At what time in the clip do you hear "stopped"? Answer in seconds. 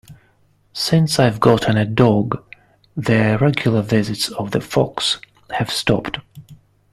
5.69-6.17